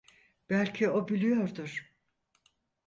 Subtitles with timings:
[0.49, 1.93] Belki o biliyordur.